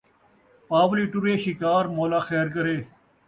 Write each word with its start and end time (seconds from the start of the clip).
پاولی 0.69 1.05
ٹُریے 1.11 1.35
شکار 1.43 1.83
مولا 1.95 2.19
خیر 2.27 2.47
کرے 2.55 2.75